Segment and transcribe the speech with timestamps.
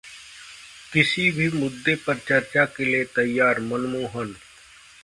[0.93, 4.35] किसी भी मुद्दे पर चर्चा के लिए तैयार: मनमोहन